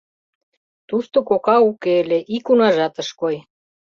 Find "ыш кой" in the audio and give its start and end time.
3.01-3.35